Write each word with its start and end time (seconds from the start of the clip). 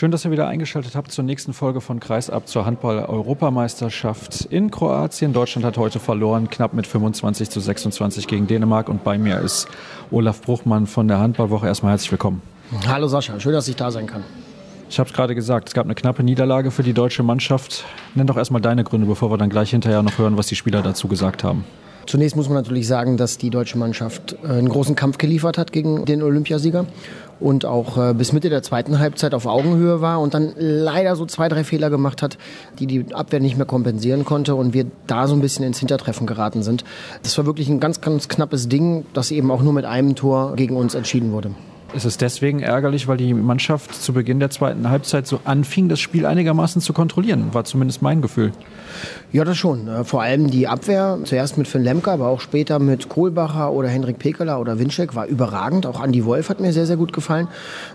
Schön, 0.00 0.10
dass 0.10 0.24
ihr 0.24 0.30
wieder 0.30 0.48
eingeschaltet 0.48 0.96
habt 0.96 1.12
zur 1.12 1.24
nächsten 1.24 1.52
Folge 1.52 1.82
von 1.82 2.00
Kreisab 2.00 2.48
zur 2.48 2.64
Handball-Europameisterschaft 2.64 4.46
in 4.46 4.70
Kroatien. 4.70 5.34
Deutschland 5.34 5.66
hat 5.66 5.76
heute 5.76 6.00
verloren, 6.00 6.48
knapp 6.48 6.72
mit 6.72 6.86
25 6.86 7.50
zu 7.50 7.60
26 7.60 8.26
gegen 8.26 8.46
Dänemark. 8.46 8.88
Und 8.88 9.04
bei 9.04 9.18
mir 9.18 9.40
ist 9.40 9.68
Olaf 10.10 10.40
Bruchmann 10.40 10.86
von 10.86 11.06
der 11.06 11.18
Handballwoche. 11.18 11.66
Erstmal 11.66 11.90
herzlich 11.92 12.10
willkommen. 12.12 12.40
Hallo 12.88 13.08
Sascha, 13.08 13.38
schön, 13.40 13.52
dass 13.52 13.68
ich 13.68 13.76
da 13.76 13.90
sein 13.90 14.06
kann. 14.06 14.24
Ich 14.88 14.98
habe 14.98 15.10
es 15.10 15.14
gerade 15.14 15.34
gesagt, 15.34 15.68
es 15.68 15.74
gab 15.74 15.84
eine 15.84 15.94
knappe 15.94 16.22
Niederlage 16.22 16.70
für 16.70 16.82
die 16.82 16.94
deutsche 16.94 17.22
Mannschaft. 17.22 17.84
Nenn 18.14 18.26
doch 18.26 18.38
erstmal 18.38 18.62
deine 18.62 18.84
Gründe, 18.84 19.06
bevor 19.06 19.30
wir 19.30 19.36
dann 19.36 19.50
gleich 19.50 19.68
hinterher 19.68 20.02
noch 20.02 20.16
hören, 20.16 20.38
was 20.38 20.46
die 20.46 20.56
Spieler 20.56 20.80
dazu 20.80 21.08
gesagt 21.08 21.44
haben. 21.44 21.66
Zunächst 22.06 22.36
muss 22.36 22.48
man 22.48 22.56
natürlich 22.56 22.88
sagen, 22.88 23.18
dass 23.18 23.36
die 23.36 23.50
deutsche 23.50 23.76
Mannschaft 23.76 24.34
äh, 24.42 24.48
einen 24.48 24.70
großen 24.70 24.96
Kampf 24.96 25.18
geliefert 25.18 25.58
hat 25.58 25.72
gegen 25.72 26.06
den 26.06 26.22
Olympiasieger 26.22 26.86
und 27.40 27.64
auch 27.64 27.96
äh, 27.96 28.14
bis 28.14 28.32
Mitte 28.32 28.50
der 28.50 28.62
zweiten 28.62 28.98
Halbzeit 28.98 29.34
auf 29.34 29.46
Augenhöhe 29.46 30.00
war 30.00 30.20
und 30.20 30.34
dann 30.34 30.52
leider 30.56 31.16
so 31.16 31.26
zwei, 31.26 31.48
drei 31.48 31.64
Fehler 31.64 31.90
gemacht 31.90 32.22
hat, 32.22 32.38
die 32.78 32.86
die 32.86 33.14
Abwehr 33.14 33.40
nicht 33.40 33.56
mehr 33.56 33.66
kompensieren 33.66 34.24
konnte 34.24 34.54
und 34.54 34.74
wir 34.74 34.86
da 35.06 35.26
so 35.26 35.34
ein 35.34 35.40
bisschen 35.40 35.64
ins 35.64 35.78
Hintertreffen 35.78 36.26
geraten 36.26 36.62
sind. 36.62 36.84
Das 37.22 37.36
war 37.38 37.46
wirklich 37.46 37.68
ein 37.68 37.80
ganz, 37.80 38.00
ganz 38.00 38.28
knappes 38.28 38.68
Ding, 38.68 39.06
das 39.14 39.30
eben 39.30 39.50
auch 39.50 39.62
nur 39.62 39.72
mit 39.72 39.84
einem 39.84 40.14
Tor 40.14 40.54
gegen 40.56 40.76
uns 40.76 40.94
entschieden 40.94 41.32
wurde. 41.32 41.52
Ist 41.92 42.04
es 42.04 42.16
deswegen 42.16 42.60
ärgerlich, 42.60 43.08
weil 43.08 43.16
die 43.16 43.34
Mannschaft 43.34 44.00
zu 44.00 44.12
Beginn 44.12 44.38
der 44.38 44.50
zweiten 44.50 44.88
Halbzeit 44.88 45.26
so 45.26 45.40
anfing, 45.44 45.88
das 45.88 45.98
Spiel 45.98 46.24
einigermaßen 46.24 46.80
zu 46.80 46.92
kontrollieren? 46.92 47.52
War 47.52 47.64
zumindest 47.64 48.00
mein 48.00 48.22
Gefühl. 48.22 48.52
Ja, 49.32 49.44
das 49.44 49.56
schon. 49.56 49.88
Äh, 49.88 50.04
vor 50.04 50.22
allem 50.22 50.50
die 50.50 50.68
Abwehr, 50.68 51.18
zuerst 51.24 51.58
mit 51.58 51.66
Finn 51.66 51.82
Lemke, 51.82 52.10
aber 52.12 52.28
auch 52.28 52.40
später 52.40 52.78
mit 52.78 53.08
Kohlbacher 53.08 53.72
oder 53.72 53.88
Henrik 53.88 54.18
Pekeler 54.18 54.60
oder 54.60 54.78
Winczek, 54.78 55.16
war 55.16 55.26
überragend. 55.26 55.84
Auch 55.84 56.00
Andi 56.00 56.24
Wolf 56.24 56.48
hat 56.48 56.60
mir 56.60 56.72
sehr, 56.72 56.86
sehr 56.86 56.96
gut 56.96 57.12
gefallen. 57.12 57.48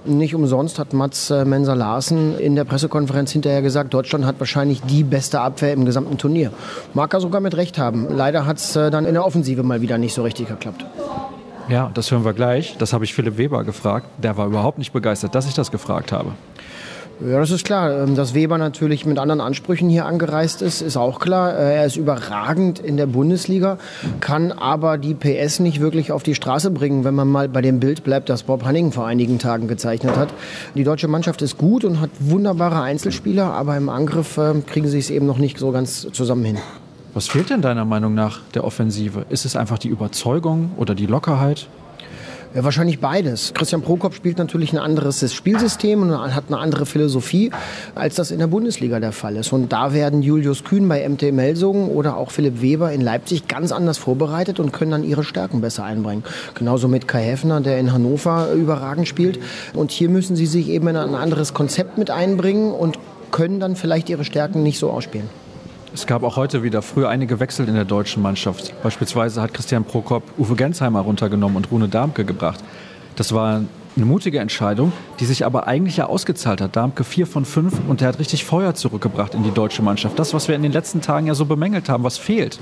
Nicht 0.03 0.35
umsonst 0.35 0.77
hat 0.77 0.91
Mats 0.91 1.29
äh, 1.29 1.45
Menser-Larsen 1.45 2.37
in 2.37 2.55
der 2.55 2.65
Pressekonferenz 2.65 3.31
hinterher 3.31 3.61
gesagt, 3.61 3.93
Deutschland 3.93 4.25
hat 4.25 4.39
wahrscheinlich 4.39 4.81
die 4.81 5.03
beste 5.03 5.39
Abwehr 5.39 5.71
im 5.71 5.85
gesamten 5.85 6.17
Turnier. 6.17 6.51
Mag 6.93 7.13
er 7.13 7.21
sogar 7.21 7.39
mit 7.39 7.55
Recht 7.55 7.77
haben. 7.77 8.07
Leider 8.09 8.45
hat 8.45 8.57
es 8.57 8.75
äh, 8.75 8.91
dann 8.91 9.05
in 9.05 9.13
der 9.13 9.25
Offensive 9.25 9.63
mal 9.63 9.81
wieder 9.81 9.97
nicht 9.97 10.13
so 10.13 10.23
richtig 10.23 10.49
geklappt. 10.49 10.85
Ja, 11.67 11.89
das 11.93 12.11
hören 12.11 12.23
wir 12.23 12.33
gleich. 12.33 12.75
Das 12.77 12.93
habe 12.93 13.05
ich 13.05 13.13
Philipp 13.13 13.37
Weber 13.37 13.63
gefragt. 13.63 14.07
Der 14.21 14.37
war 14.37 14.47
überhaupt 14.47 14.77
nicht 14.77 14.93
begeistert, 14.93 15.33
dass 15.33 15.47
ich 15.47 15.53
das 15.53 15.71
gefragt 15.71 16.11
habe. 16.11 16.31
Ja, 17.21 17.39
das 17.39 17.49
ist 17.49 17.65
klar. 17.65 18.03
Ähm, 18.03 18.15
dass 18.15 18.33
Weber 18.33 18.57
natürlich 18.57 19.05
mit 19.05 19.17
anderen 19.19 19.39
Ansprüchen 19.39 19.89
hier 19.89 20.05
angereist 20.05 20.61
ist, 20.61 20.81
ist 20.81 20.97
auch 20.97 21.19
klar. 21.19 21.57
Äh, 21.57 21.75
er 21.75 21.85
ist 21.85 21.95
überragend 21.95 22.79
in 22.79 22.97
der 22.97 23.05
Bundesliga, 23.05 23.77
kann 24.19 24.51
aber 24.51 24.97
die 24.97 25.13
PS 25.13 25.59
nicht 25.59 25.79
wirklich 25.79 26.11
auf 26.11 26.23
die 26.23 26.35
Straße 26.35 26.71
bringen, 26.71 27.05
wenn 27.05 27.15
man 27.15 27.29
mal 27.29 27.47
bei 27.47 27.61
dem 27.61 27.79
Bild 27.79 28.03
bleibt, 28.03 28.29
das 28.29 28.43
Bob 28.43 28.65
Hanning 28.65 28.91
vor 28.91 29.07
einigen 29.07 29.39
Tagen 29.39 29.67
gezeichnet 29.67 30.17
hat. 30.17 30.29
Die 30.75 30.83
deutsche 30.83 31.07
Mannschaft 31.07 31.41
ist 31.41 31.57
gut 31.57 31.85
und 31.85 32.01
hat 32.01 32.09
wunderbare 32.19 32.81
Einzelspieler, 32.81 33.45
aber 33.45 33.77
im 33.77 33.87
Angriff 33.87 34.37
ähm, 34.37 34.65
kriegen 34.65 34.87
sie 34.87 34.99
es 34.99 35.09
eben 35.09 35.25
noch 35.25 35.37
nicht 35.37 35.57
so 35.57 35.71
ganz 35.71 36.07
zusammen 36.11 36.43
hin. 36.43 36.57
Was 37.15 37.29
fehlt 37.29 37.49
denn 37.49 37.61
deiner 37.61 37.85
Meinung 37.85 38.13
nach 38.13 38.41
der 38.55 38.65
Offensive? 38.65 39.25
Ist 39.29 39.45
es 39.45 39.55
einfach 39.55 39.77
die 39.77 39.87
Überzeugung 39.87 40.71
oder 40.75 40.95
die 40.95 41.05
Lockerheit? 41.05 41.69
Ja, 42.53 42.65
wahrscheinlich 42.65 42.99
beides. 42.99 43.53
Christian 43.53 43.81
Prokop 43.81 44.13
spielt 44.13 44.37
natürlich 44.37 44.73
ein 44.73 44.79
anderes 44.79 45.33
Spielsystem 45.33 46.01
und 46.01 46.35
hat 46.35 46.43
eine 46.49 46.57
andere 46.57 46.85
Philosophie, 46.85 47.51
als 47.95 48.15
das 48.15 48.31
in 48.31 48.39
der 48.39 48.47
Bundesliga 48.47 48.99
der 48.99 49.13
Fall 49.13 49.37
ist. 49.37 49.53
Und 49.53 49.71
da 49.71 49.93
werden 49.93 50.23
Julius 50.23 50.65
Kühn 50.65 50.89
bei 50.89 51.07
MT 51.07 51.31
Melsungen 51.31 51.87
oder 51.87 52.17
auch 52.17 52.31
Philipp 52.31 52.61
Weber 52.61 52.91
in 52.91 52.99
Leipzig 52.99 53.47
ganz 53.47 53.71
anders 53.71 53.97
vorbereitet 53.97 54.59
und 54.59 54.73
können 54.73 54.91
dann 54.91 55.05
ihre 55.05 55.23
Stärken 55.23 55.61
besser 55.61 55.85
einbringen. 55.85 56.25
Genauso 56.53 56.89
mit 56.89 57.07
Kai 57.07 57.23
Heffner, 57.23 57.61
der 57.61 57.79
in 57.79 57.93
Hannover 57.93 58.51
überragend 58.51 59.07
spielt. 59.07 59.39
Und 59.73 59.91
hier 59.91 60.09
müssen 60.09 60.35
sie 60.35 60.47
sich 60.47 60.67
eben 60.67 60.89
in 60.89 60.97
ein 60.97 61.15
anderes 61.15 61.53
Konzept 61.53 61.97
mit 61.97 62.11
einbringen 62.11 62.73
und 62.73 62.99
können 63.31 63.61
dann 63.61 63.77
vielleicht 63.77 64.09
ihre 64.09 64.25
Stärken 64.25 64.63
nicht 64.63 64.79
so 64.79 64.89
ausspielen. 64.89 65.29
Es 65.95 66.07
gab 66.07 66.23
auch 66.23 66.35
heute 66.35 66.61
wieder 66.61 66.81
früher 66.81 67.07
einige 67.07 67.39
Wechsel 67.39 67.69
in 67.69 67.73
der 67.73 67.85
deutschen 67.85 68.21
Mannschaft. 68.21 68.73
Beispielsweise 68.83 69.41
hat 69.41 69.53
Christian 69.53 69.85
Prokop 69.85 70.23
Uwe 70.37 70.57
Gensheimer 70.57 70.99
runtergenommen 70.99 71.55
und 71.55 71.71
Rune 71.71 71.87
Darmke 71.87 72.25
gebracht. 72.25 72.61
Das 73.15 73.33
war 73.33 73.61
eine 73.95 74.05
mutige 74.05 74.39
Entscheidung, 74.39 74.91
die 75.21 75.25
sich 75.25 75.45
aber 75.45 75.67
eigentlich 75.67 75.95
ja 75.95 76.07
ausgezahlt 76.07 76.59
hat. 76.59 76.75
Darmke 76.75 77.05
4 77.05 77.25
von 77.25 77.45
5 77.45 77.87
und 77.87 78.01
der 78.01 78.09
hat 78.09 78.19
richtig 78.19 78.43
Feuer 78.43 78.75
zurückgebracht 78.75 79.35
in 79.35 79.43
die 79.43 79.51
deutsche 79.51 79.83
Mannschaft. 79.83 80.19
Das, 80.19 80.33
was 80.33 80.49
wir 80.49 80.55
in 80.55 80.63
den 80.63 80.73
letzten 80.73 80.99
Tagen 80.99 81.27
ja 81.27 81.33
so 81.33 81.45
bemängelt 81.45 81.87
haben, 81.87 82.03
was 82.03 82.17
fehlt. 82.17 82.59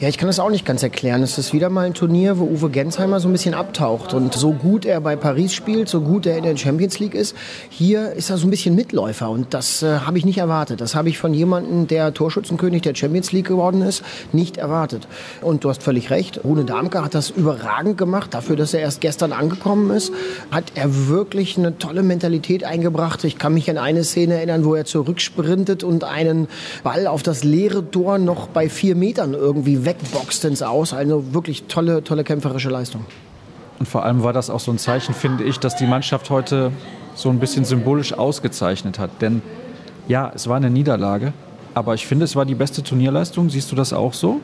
Ja, 0.00 0.08
ich 0.08 0.18
kann 0.18 0.26
das 0.26 0.40
auch 0.40 0.50
nicht 0.50 0.64
ganz 0.64 0.82
erklären. 0.82 1.22
Es 1.22 1.38
ist 1.38 1.52
wieder 1.52 1.68
mal 1.68 1.86
ein 1.86 1.94
Turnier, 1.94 2.38
wo 2.38 2.44
Uwe 2.44 2.70
Gensheimer 2.70 3.20
so 3.20 3.28
ein 3.28 3.32
bisschen 3.32 3.54
abtaucht. 3.54 4.14
Und 4.14 4.34
so 4.34 4.52
gut 4.52 4.84
er 4.84 5.00
bei 5.00 5.14
Paris 5.14 5.54
spielt, 5.54 5.88
so 5.88 6.00
gut 6.00 6.26
er 6.26 6.36
in 6.36 6.42
der 6.42 6.56
Champions 6.56 6.98
League 6.98 7.14
ist, 7.14 7.36
hier 7.70 8.12
ist 8.12 8.28
er 8.30 8.36
so 8.36 8.46
ein 8.46 8.50
bisschen 8.50 8.74
Mitläufer. 8.74 9.30
Und 9.30 9.54
das 9.54 9.82
äh, 9.82 9.98
habe 10.00 10.18
ich 10.18 10.24
nicht 10.24 10.38
erwartet. 10.38 10.80
Das 10.80 10.96
habe 10.96 11.08
ich 11.08 11.18
von 11.18 11.34
jemandem, 11.34 11.86
der 11.86 12.12
Torschützenkönig 12.14 12.82
der 12.82 12.96
Champions 12.96 13.30
League 13.30 13.46
geworden 13.46 13.82
ist, 13.82 14.02
nicht 14.32 14.56
erwartet. 14.56 15.06
Und 15.40 15.62
du 15.62 15.68
hast 15.68 15.82
völlig 15.82 16.10
recht. 16.10 16.40
Rune 16.42 16.64
Darmke 16.64 17.04
hat 17.04 17.14
das 17.14 17.30
überragend 17.30 17.96
gemacht. 17.96 18.34
Dafür, 18.34 18.56
dass 18.56 18.74
er 18.74 18.80
erst 18.80 19.00
gestern 19.00 19.32
angekommen 19.32 19.90
ist, 19.94 20.12
hat 20.50 20.72
er 20.74 21.08
wirklich 21.08 21.56
eine 21.58 21.78
tolle 21.78 22.02
Mentalität 22.02 22.64
eingebracht. 22.64 23.22
Ich 23.22 23.38
kann 23.38 23.54
mich 23.54 23.70
an 23.70 23.78
eine 23.78 24.02
Szene 24.02 24.34
erinnern, 24.34 24.64
wo 24.64 24.74
er 24.74 24.84
zurücksprintet 24.84 25.84
und 25.84 26.02
einen 26.02 26.48
Ball 26.82 27.06
auf 27.06 27.22
das 27.22 27.44
leere 27.44 27.88
Tor 27.88 28.18
noch 28.18 28.48
bei 28.48 28.68
vier 28.68 28.96
Metern 28.96 29.34
irgendwie 29.34 29.81
weg 29.84 29.96
wegboxt 30.00 30.44
ins 30.44 30.62
Aus. 30.62 30.92
Also 30.92 31.34
wirklich 31.34 31.64
tolle, 31.64 32.04
tolle 32.04 32.24
kämpferische 32.24 32.70
Leistung. 32.70 33.04
Und 33.78 33.86
vor 33.86 34.04
allem 34.04 34.22
war 34.22 34.32
das 34.32 34.50
auch 34.50 34.60
so 34.60 34.70
ein 34.70 34.78
Zeichen, 34.78 35.14
finde 35.14 35.44
ich, 35.44 35.58
dass 35.58 35.76
die 35.76 35.86
Mannschaft 35.86 36.30
heute 36.30 36.70
so 37.14 37.28
ein 37.30 37.38
bisschen 37.38 37.64
symbolisch 37.64 38.12
ausgezeichnet 38.12 38.98
hat. 38.98 39.10
Denn 39.20 39.42
ja, 40.08 40.30
es 40.34 40.48
war 40.48 40.56
eine 40.56 40.70
Niederlage, 40.70 41.32
aber 41.74 41.94
ich 41.94 42.06
finde, 42.06 42.24
es 42.24 42.36
war 42.36 42.44
die 42.44 42.54
beste 42.54 42.82
Turnierleistung. 42.82 43.48
Siehst 43.48 43.72
du 43.72 43.76
das 43.76 43.92
auch 43.92 44.12
so? 44.12 44.40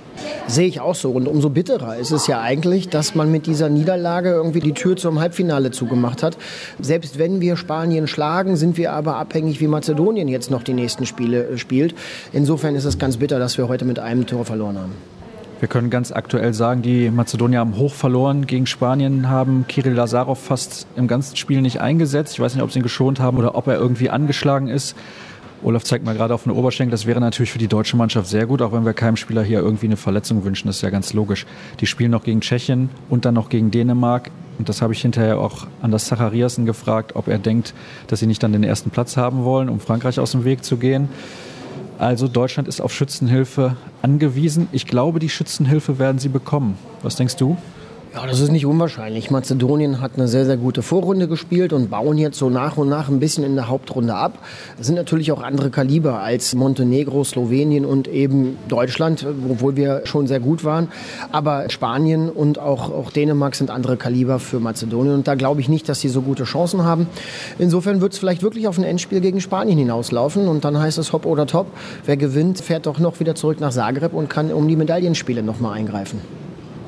Sehe 0.46 0.66
ich 0.66 0.80
auch 0.80 0.94
so. 0.94 1.10
Und 1.10 1.28
umso 1.28 1.50
bitterer 1.50 1.96
ist 1.96 2.10
es 2.10 2.26
ja 2.26 2.40
eigentlich, 2.40 2.88
dass 2.88 3.14
man 3.14 3.30
mit 3.30 3.46
dieser 3.46 3.68
Niederlage 3.68 4.30
irgendwie 4.30 4.60
die 4.60 4.72
Tür 4.72 4.96
zum 4.96 5.20
Halbfinale 5.20 5.70
zugemacht 5.70 6.22
hat. 6.22 6.38
Selbst 6.80 7.18
wenn 7.18 7.40
wir 7.40 7.56
Spanien 7.56 8.06
schlagen, 8.06 8.56
sind 8.56 8.78
wir 8.78 8.92
aber 8.92 9.16
abhängig, 9.16 9.60
wie 9.60 9.66
Mazedonien 9.66 10.28
jetzt 10.28 10.50
noch 10.50 10.62
die 10.62 10.74
nächsten 10.74 11.04
Spiele 11.04 11.46
äh, 11.46 11.58
spielt. 11.58 11.94
Insofern 12.32 12.74
ist 12.74 12.86
es 12.86 12.98
ganz 12.98 13.18
bitter, 13.18 13.38
dass 13.38 13.58
wir 13.58 13.68
heute 13.68 13.84
mit 13.84 13.98
einem 13.98 14.26
Tor 14.26 14.44
verloren 14.44 14.78
haben. 14.78 15.17
Wir 15.60 15.66
können 15.66 15.90
ganz 15.90 16.12
aktuell 16.12 16.54
sagen, 16.54 16.82
die 16.82 17.10
Mazedonier 17.10 17.58
haben 17.58 17.76
hoch 17.76 17.92
verloren 17.92 18.46
gegen 18.46 18.66
Spanien, 18.66 19.28
haben 19.28 19.64
Kirill 19.66 19.92
Lazarov 19.92 20.38
fast 20.38 20.86
im 20.94 21.08
ganzen 21.08 21.36
Spiel 21.36 21.62
nicht 21.62 21.80
eingesetzt. 21.80 22.34
Ich 22.34 22.40
weiß 22.40 22.54
nicht, 22.54 22.62
ob 22.62 22.70
sie 22.70 22.78
ihn 22.78 22.84
geschont 22.84 23.18
haben 23.18 23.38
oder 23.38 23.56
ob 23.56 23.66
er 23.66 23.74
irgendwie 23.74 24.08
angeschlagen 24.08 24.68
ist. 24.68 24.96
Olaf 25.64 25.82
zeigt 25.82 26.04
mal 26.04 26.14
gerade 26.14 26.32
auf 26.32 26.44
den 26.44 26.52
Oberschenkel. 26.52 26.92
Das 26.92 27.06
wäre 27.06 27.20
natürlich 27.20 27.50
für 27.50 27.58
die 27.58 27.66
deutsche 27.66 27.96
Mannschaft 27.96 28.28
sehr 28.28 28.46
gut, 28.46 28.62
auch 28.62 28.70
wenn 28.70 28.84
wir 28.84 28.92
keinem 28.92 29.16
Spieler 29.16 29.42
hier 29.42 29.58
irgendwie 29.58 29.86
eine 29.86 29.96
Verletzung 29.96 30.44
wünschen. 30.44 30.68
Das 30.68 30.76
ist 30.76 30.82
ja 30.82 30.90
ganz 30.90 31.12
logisch. 31.12 31.44
Die 31.80 31.86
spielen 31.86 32.12
noch 32.12 32.22
gegen 32.22 32.40
Tschechien 32.40 32.88
und 33.08 33.24
dann 33.24 33.34
noch 33.34 33.48
gegen 33.48 33.72
Dänemark. 33.72 34.30
Und 34.60 34.68
das 34.68 34.80
habe 34.80 34.92
ich 34.92 35.02
hinterher 35.02 35.38
auch 35.40 35.66
an 35.82 35.90
das 35.90 36.06
Zachariasen 36.06 36.66
gefragt, 36.66 37.16
ob 37.16 37.26
er 37.26 37.38
denkt, 37.38 37.74
dass 38.06 38.20
sie 38.20 38.28
nicht 38.28 38.44
dann 38.44 38.52
den 38.52 38.62
ersten 38.62 38.90
Platz 38.90 39.16
haben 39.16 39.42
wollen, 39.42 39.68
um 39.68 39.80
Frankreich 39.80 40.20
aus 40.20 40.30
dem 40.30 40.44
Weg 40.44 40.62
zu 40.62 40.76
gehen. 40.76 41.08
Also 41.98 42.28
Deutschland 42.28 42.68
ist 42.68 42.80
auf 42.80 42.92
Schützenhilfe 42.92 43.76
angewiesen. 44.02 44.68
Ich 44.70 44.86
glaube, 44.86 45.18
die 45.18 45.28
Schützenhilfe 45.28 45.98
werden 45.98 46.20
sie 46.20 46.28
bekommen. 46.28 46.78
Was 47.02 47.16
denkst 47.16 47.34
du? 47.36 47.56
Ja, 48.18 48.26
das 48.26 48.40
ist 48.40 48.50
nicht 48.50 48.66
unwahrscheinlich. 48.66 49.30
Mazedonien 49.30 50.00
hat 50.00 50.12
eine 50.16 50.26
sehr, 50.26 50.44
sehr 50.44 50.56
gute 50.56 50.82
Vorrunde 50.82 51.28
gespielt 51.28 51.72
und 51.72 51.88
bauen 51.88 52.18
jetzt 52.18 52.36
so 52.36 52.50
nach 52.50 52.76
und 52.76 52.88
nach 52.88 53.08
ein 53.08 53.20
bisschen 53.20 53.44
in 53.44 53.54
der 53.54 53.68
Hauptrunde 53.68 54.12
ab. 54.12 54.40
Das 54.76 54.88
sind 54.88 54.96
natürlich 54.96 55.30
auch 55.30 55.40
andere 55.40 55.70
Kaliber 55.70 56.18
als 56.18 56.56
Montenegro, 56.56 57.22
Slowenien 57.22 57.84
und 57.84 58.08
eben 58.08 58.58
Deutschland, 58.66 59.24
obwohl 59.48 59.76
wir 59.76 60.00
schon 60.02 60.26
sehr 60.26 60.40
gut 60.40 60.64
waren. 60.64 60.88
Aber 61.30 61.70
Spanien 61.70 62.28
und 62.28 62.58
auch, 62.58 62.90
auch 62.90 63.12
Dänemark 63.12 63.54
sind 63.54 63.70
andere 63.70 63.96
Kaliber 63.96 64.40
für 64.40 64.58
Mazedonien 64.58 65.14
und 65.14 65.28
da 65.28 65.36
glaube 65.36 65.60
ich 65.60 65.68
nicht, 65.68 65.88
dass 65.88 66.00
sie 66.00 66.08
so 66.08 66.22
gute 66.22 66.42
Chancen 66.42 66.82
haben. 66.82 67.06
Insofern 67.60 68.00
wird 68.00 68.14
es 68.14 68.18
vielleicht 68.18 68.42
wirklich 68.42 68.66
auf 68.66 68.78
ein 68.78 68.84
Endspiel 68.84 69.20
gegen 69.20 69.40
Spanien 69.40 69.78
hinauslaufen 69.78 70.48
und 70.48 70.64
dann 70.64 70.76
heißt 70.76 70.98
es 70.98 71.12
hopp 71.12 71.24
oder 71.24 71.46
top. 71.46 71.68
Wer 72.04 72.16
gewinnt, 72.16 72.58
fährt 72.58 72.86
doch 72.86 72.98
noch 72.98 73.20
wieder 73.20 73.36
zurück 73.36 73.60
nach 73.60 73.70
Zagreb 73.70 74.12
und 74.12 74.28
kann 74.28 74.52
um 74.52 74.66
die 74.66 74.74
Medaillenspiele 74.74 75.44
nochmal 75.44 75.74
eingreifen. 75.74 76.20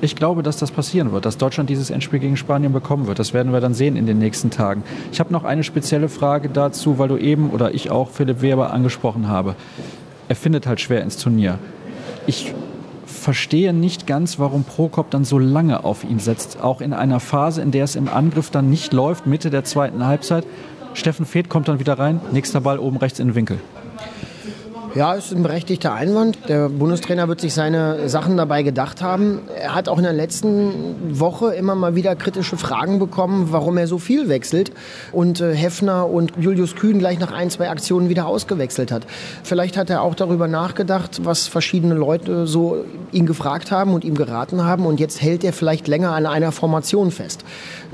Ich 0.03 0.17
glaube, 0.17 0.43
dass 0.43 0.57
das 0.57 0.71
passieren 0.71 1.13
wird, 1.13 1.27
dass 1.27 1.37
Deutschland 1.37 1.69
dieses 1.69 1.91
Endspiel 1.91 2.21
gegen 2.21 2.37
Spanien 2.37 2.73
bekommen 2.73 3.07
wird. 3.07 3.19
Das 3.19 3.35
werden 3.35 3.53
wir 3.53 3.61
dann 3.61 3.75
sehen 3.75 3.97
in 3.97 4.07
den 4.07 4.19
nächsten 4.19 4.51
Tagen. 4.51 4.83
Ich 5.13 5.21
habe 5.21 5.33
noch 5.33 5.45
eine 5.45 5.63
spezielle 5.63 6.09
Frage 6.09 6.49
dazu, 6.49 6.99
weil 6.99 7.09
du 7.09 7.19
eben 7.19 7.51
oder 7.51 7.75
ich 7.75 7.91
auch 7.91 8.09
Philipp 8.09 8.41
Weber 8.41 8.73
angesprochen 8.73 9.29
habe. 9.29 9.57
Er 10.29 10.37
findet 10.37 10.67
halt 10.67 10.81
schwer 10.81 11.03
ins 11.03 11.19
Turnier. 11.19 11.59
Ich 12.27 12.55
verstehe 13.05 13.75
nicht 13.75 14.07
ganz, 14.07 14.39
warum 14.39 14.65
Prokop 14.65 15.11
dann 15.11 15.25
so 15.25 15.39
lange 15.39 15.85
auf 15.85 16.05
ihn 16.05 16.19
setzt. 16.19 16.63
Auch 16.63 16.81
in 16.81 16.95
einer 16.95 17.21
Phase, 17.21 17.61
in 17.61 17.71
der 17.71 17.85
es 17.85 17.95
im 17.95 18.09
Angriff 18.09 18.51
dann 18.51 18.71
nicht 18.71 18.95
läuft, 18.95 19.27
Mitte 19.27 19.51
der 19.51 19.65
zweiten 19.65 20.07
Halbzeit. 20.07 20.47
Steffen 20.95 21.27
Feeth 21.27 21.51
kommt 21.51 21.69
dann 21.69 21.79
wieder 21.79 21.99
rein, 21.99 22.21
nächster 22.33 22.63
Ball 22.63 22.79
oben 22.79 22.97
rechts 22.97 23.19
in 23.19 23.29
den 23.29 23.35
Winkel. 23.35 23.59
Ja, 24.97 25.15
ist 25.15 25.31
ein 25.31 25.45
berechtigter 25.45 25.95
Einwand. 25.95 26.49
Der 26.49 26.69
Bundestrainer 26.69 27.29
wird 27.29 27.41
sich 27.41 27.55
seine 27.55 28.09
Sachen 28.09 28.37
dabei 28.37 28.65
gedacht 28.65 29.03
haben. 29.03 29.43
Er 29.57 29.73
hat 29.73 29.89
auch 29.89 29.99
in 29.99 30.03
der 30.03 30.13
letzten 30.13 31.21
Woche 31.21 31.55
immer 31.55 31.77
mal 31.77 31.95
wieder 31.95 32.17
kritische 32.17 32.57
Fragen 32.57 32.99
bekommen, 32.99 33.49
warum 33.53 33.79
er 33.79 33.87
so 33.87 33.99
viel 33.99 34.29
wechselt 34.29 34.73
und 35.13 35.41
äh, 35.41 35.55
Heffner 35.55 36.11
und 36.11 36.33
Julius 36.41 36.75
Kühn 36.75 36.99
gleich 36.99 37.21
nach 37.21 37.31
ein, 37.31 37.51
zwei 37.51 37.71
Aktionen 37.71 38.09
wieder 38.09 38.27
ausgewechselt 38.27 38.91
hat. 38.91 39.07
Vielleicht 39.45 39.77
hat 39.77 39.91
er 39.91 40.03
auch 40.03 40.17
darüber 40.17 40.49
nachgedacht, 40.49 41.25
was 41.25 41.47
verschiedene 41.47 41.95
Leute 41.95 42.49
so 42.49 42.85
ihn 43.13 43.27
gefragt 43.27 43.71
haben 43.71 43.95
und 43.95 44.05
ihm 44.05 44.17
geraten 44.17 44.65
haben 44.65 44.87
und 44.87 44.99
jetzt 44.99 45.23
hält 45.23 45.45
er 45.45 45.53
vielleicht 45.53 45.87
länger 45.87 46.11
an 46.13 46.27
einer 46.27 46.51
Formation 46.51 47.13
fest. 47.13 47.45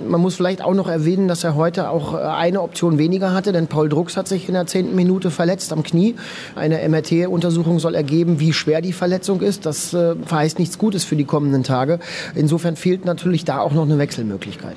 Man 0.09 0.23
muss 0.23 0.35
vielleicht 0.35 0.63
auch 0.63 0.75
noch 0.75 0.89
erwähnen, 0.89 1.29
dass 1.29 1.45
er 1.45 1.57
heute 1.57 1.91
auch 1.91 2.15
äh, 2.15 2.19
eine 2.19 2.63
Option 2.63 2.97
weniger 2.97 3.35
hatte, 3.35 3.53
denn 3.53 3.67
Paul 3.67 3.91
Drucks 3.91 4.17
hat 4.17 4.29
sich 4.29 4.49
in 4.49 4.55
der 4.55 4.67
zehnten 4.67 4.97
Minute 4.97 5.31
verletzt 5.31 5.75
am 5.75 5.83
Knie. 5.83 6.15
Eine 6.55 6.86
MRT-Untersuchung 6.89 7.79
soll 7.79 7.95
ergeben, 7.95 8.41
wie 8.41 8.53
schwer 8.53 8.81
die 8.81 8.93
Verletzung 8.93 9.41
ist. 9.41 9.67
Das 9.67 9.93
äh, 9.95 10.15
verheißt 10.17 10.59
nichts 10.59 10.79
Gutes 10.79 11.05
für 11.05 11.17
die 11.17 11.25
kommenden 11.25 11.63
Tage. 11.63 11.99
Insofern 12.35 12.77
fehlt 12.77 13.05
natürlich 13.05 13.45
da 13.45 13.61
auch 13.61 13.73
noch 13.73 13.85
eine 13.85 13.99
Wechselmöglichkeit. 13.99 14.77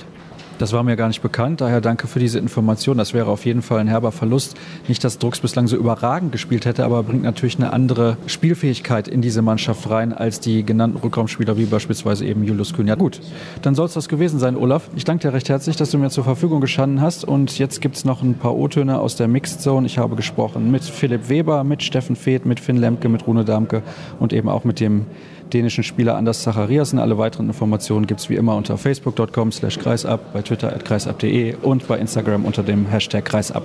Das 0.59 0.73
war 0.73 0.83
mir 0.83 0.97
gar 0.97 1.07
nicht 1.07 1.21
bekannt, 1.21 1.61
daher 1.61 1.79
danke 1.79 2.07
für 2.07 2.19
diese 2.19 2.38
Information. 2.38 2.97
Das 2.97 3.13
wäre 3.13 3.27
auf 3.27 3.45
jeden 3.45 3.61
Fall 3.61 3.79
ein 3.79 3.88
herber 3.88 4.11
Verlust. 4.11 4.57
Nicht, 4.89 5.01
dass 5.06 5.17
Drucks 5.17 5.39
bislang 5.39 5.67
so 5.67 5.77
überragend 5.77 6.33
gespielt 6.33 6.65
hätte, 6.65 6.83
aber 6.83 7.01
bringt 7.03 7.23
natürlich 7.23 7.56
eine 7.56 7.71
andere 7.71 8.17
Spielfähigkeit 8.27 9.07
in 9.07 9.21
diese 9.21 9.41
Mannschaft 9.41 9.89
rein 9.89 10.11
als 10.11 10.41
die 10.41 10.63
genannten 10.63 10.97
Rückraumspieler 10.97 11.57
wie 11.57 11.63
beispielsweise 11.63 12.25
eben 12.25 12.44
Julius 12.44 12.73
Kühn. 12.73 12.88
Ja 12.88 12.95
gut, 12.95 13.21
dann 13.61 13.73
soll 13.73 13.85
es 13.85 13.94
das 13.94 14.09
gewesen 14.09 14.38
sein, 14.38 14.57
Olaf. 14.57 14.89
Ich 14.97 15.06
danke 15.06 15.25
dir 15.25 15.33
recht 15.33 15.47
herzlich, 15.47 15.77
dass 15.77 15.91
du 15.91 15.97
mir 15.97 16.09
zur 16.09 16.25
Verfügung 16.25 16.59
gestanden 16.59 17.00
hast 17.00 17.23
und 17.23 17.57
jetzt 17.57 17.79
gibt 17.79 17.95
es 17.95 18.03
noch 18.03 18.21
ein 18.21 18.33
paar 18.33 18.53
O-Töne 18.53 19.00
aus 19.00 19.15
der 19.15 19.29
Mixed 19.29 19.61
Zone. 19.61 19.88
Ich 19.88 19.97
habe 19.97 20.17
gesprochen 20.17 20.71
mit 20.71 20.83
Philipp 20.83 21.29
Weber, 21.29 21.63
mit 21.63 21.83
Steffen 21.83 22.17
Feeth, 22.17 22.45
mit 22.45 22.59
Finn 22.59 22.75
Lemke, 22.75 23.07
mit 23.07 23.25
Rune 23.25 23.45
Damke 23.45 23.81
und 24.19 24.33
eben 24.33 24.50
auch 24.50 24.65
mit 24.65 24.81
dem 24.81 25.06
dänischen 25.53 25.83
Spieler 25.83 26.15
Anders 26.15 26.43
Zachariasen. 26.43 26.99
Alle 26.99 27.17
weiteren 27.17 27.47
Informationen 27.47 28.07
gibt 28.07 28.19
es 28.19 28.29
wie 28.29 28.35
immer 28.35 28.55
unter 28.55 28.77
facebook.com 28.77 29.51
slash 29.51 29.79
kreisab, 29.79 30.33
bei 30.33 30.41
Twitter 30.41 30.73
at 30.73 30.85
kreisab.de 30.85 31.55
und 31.61 31.87
bei 31.87 31.97
Instagram 31.97 32.45
unter 32.45 32.63
dem 32.63 32.85
Hashtag 32.87 33.25
kreisab. 33.25 33.63